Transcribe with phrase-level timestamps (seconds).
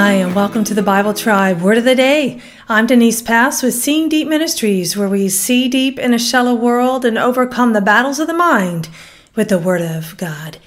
[0.00, 2.40] Hi, and welcome to the Bible Tribe Word of the Day.
[2.68, 7.04] I'm Denise Pass with Seeing Deep Ministries, where we see deep in a shallow world
[7.04, 8.88] and overcome the battles of the mind
[9.34, 10.58] with the Word of God.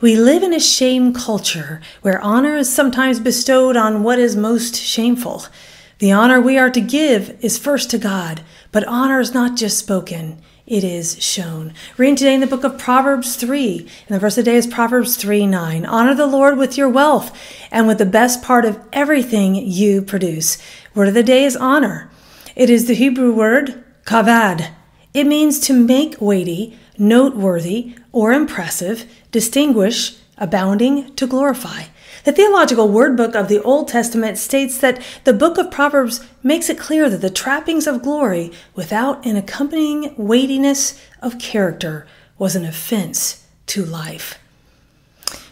[0.00, 4.74] We live in a shame culture where honor is sometimes bestowed on what is most
[4.74, 5.44] shameful.
[6.00, 8.42] The honor we are to give is first to God,
[8.72, 11.74] but honor is not just spoken, it is shown.
[11.96, 14.66] Reading today in the book of Proverbs 3, and the verse of the day is
[14.66, 15.84] Proverbs 3 9.
[15.84, 17.36] Honor the Lord with your wealth
[17.72, 20.58] and with the best part of everything you produce.
[20.94, 22.10] Word of the day is honor.
[22.54, 24.70] It is the Hebrew word kavod.
[25.12, 31.84] It means to make weighty, noteworthy, or impressive, distinguish, abounding, to glorify.
[32.24, 36.70] The Theological Word Book of the Old Testament states that the book of Proverbs makes
[36.70, 42.06] it clear that the trappings of glory without an accompanying weightiness of character
[42.38, 44.38] was an offense to life.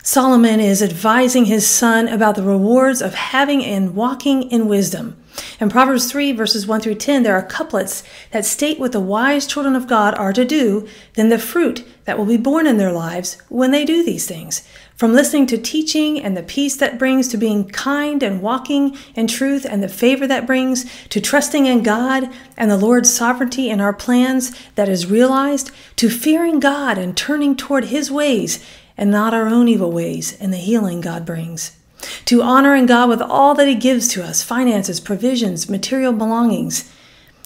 [0.04, 5.19] Solomon is advising his son about the rewards of having and walking in wisdom.
[5.61, 9.47] In Proverbs 3, verses 1 through 10, there are couplets that state what the wise
[9.47, 12.92] children of God are to do, then the fruit that will be born in their
[12.92, 14.66] lives when they do these things.
[14.97, 19.27] From listening to teaching and the peace that brings to being kind and walking in
[19.27, 23.83] truth and the favor that brings to trusting in God and the Lord's sovereignty in
[23.83, 28.64] our plans that is realized to fearing God and turning toward His ways
[28.97, 31.77] and not our own evil ways and the healing God brings.
[32.26, 36.92] To honoring God with all that He gives to us finances, provisions, material belongings,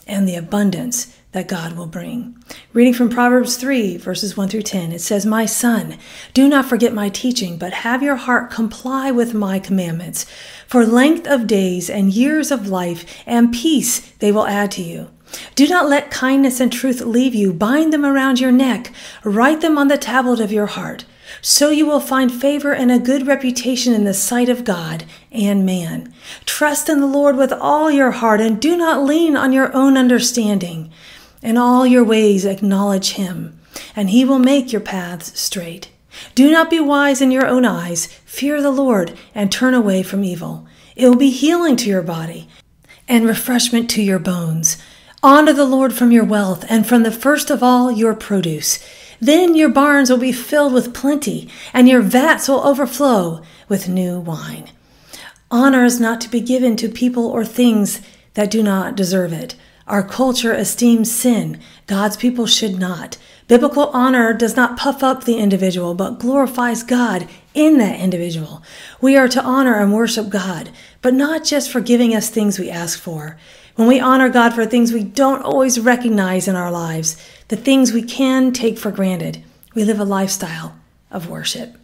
[0.07, 2.37] and the abundance that God will bring.
[2.73, 5.99] Reading from Proverbs 3, verses 1 through 10, it says, My son,
[6.33, 10.27] do not forget my teaching, but have your heart comply with my commandments.
[10.69, 15.11] For length of days and years of life and peace they will add to you.
[15.57, 17.53] Do not let kindness and truth leave you.
[17.53, 18.93] Bind them around your neck.
[19.25, 21.05] Write them on the tablet of your heart.
[21.47, 25.67] So you will find favor and a good reputation in the sight of God and
[25.67, 26.15] man.
[26.47, 29.99] Trust in the Lord with all your heart and do not lean on your own
[29.99, 30.91] understanding.
[31.43, 33.61] In all your ways acknowledge him,
[33.95, 35.91] and he will make your paths straight.
[36.35, 38.07] Do not be wise in your own eyes.
[38.25, 40.67] Fear the Lord and turn away from evil.
[40.97, 42.49] It will be healing to your body
[43.07, 44.79] and refreshment to your bones.
[45.23, 48.83] Honor the Lord from your wealth and from the first of all your produce.
[49.21, 54.19] Then your barns will be filled with plenty, and your vats will overflow with new
[54.19, 54.71] wine.
[55.51, 58.01] Honor is not to be given to people or things
[58.35, 59.55] that do not deserve it.
[59.87, 61.61] Our culture esteems sin.
[61.87, 63.19] God's people should not.
[63.47, 68.63] Biblical honor does not puff up the individual, but glorifies God in that individual.
[69.03, 70.71] We are to honor and worship God,
[71.03, 73.37] but not just for giving us things we ask for.
[73.77, 77.93] When we honor God for things we don't always recognize in our lives, the things
[77.93, 79.45] we can take for granted,
[79.75, 80.77] we live a lifestyle
[81.11, 81.77] of worship.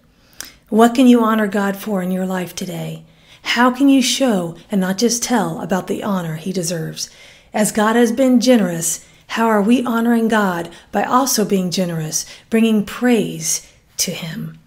[0.71, 3.05] What can you honor God for in your life today?
[3.43, 7.11] How can you show and not just tell about the honor he deserves?
[7.53, 12.85] As God has been generous, how are we honoring God by also being generous, bringing
[12.85, 13.67] praise
[13.99, 14.59] to Him?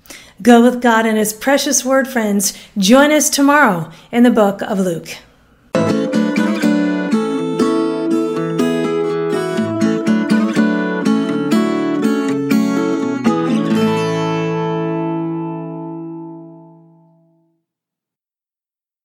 [0.41, 2.53] Go with God and His precious word, friends.
[2.77, 5.17] Join us tomorrow in the book of Luke.